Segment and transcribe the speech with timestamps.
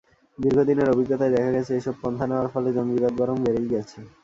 [0.37, 3.97] দীর্ঘদিনের অভিজ্ঞতায় দেখা গেছে, এসব পন্থা নেওয়ার ফলে জঙ্গিবাদ বরং বেড়েই গেছে।